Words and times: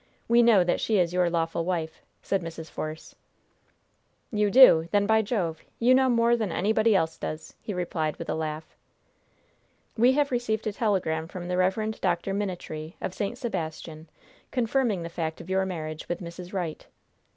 We 0.27 0.41
know 0.41 0.63
that 0.63 0.79
she 0.79 0.97
is 0.97 1.13
your 1.13 1.29
lawful 1.29 1.63
wife," 1.63 2.01
said 2.23 2.41
Mrs. 2.41 2.71
Force. 2.71 3.13
"You 4.31 4.49
do! 4.49 4.87
Then, 4.89 5.05
by 5.05 5.21
Jove, 5.21 5.63
you 5.77 5.93
know 5.93 6.09
more 6.09 6.35
than 6.35 6.51
anybody 6.51 6.95
else 6.95 7.19
does!" 7.19 7.53
he 7.61 7.71
replied, 7.71 8.15
with 8.17 8.27
a 8.27 8.33
laugh. 8.33 8.75
"We 9.95 10.13
have 10.13 10.31
received 10.31 10.65
a 10.65 10.73
telegram 10.73 11.27
from 11.27 11.49
the 11.49 11.55
Rev. 11.57 12.01
Dr. 12.01 12.33
Minitree, 12.33 12.95
of 12.99 13.13
St. 13.13 13.37
Sebastian, 13.37 14.09
confirming 14.49 15.03
the 15.03 15.07
fact 15.07 15.39
of 15.39 15.51
your 15.51 15.67
marriage 15.67 16.09
with 16.09 16.19
Mrs. 16.19 16.51
Wright." 16.51 16.87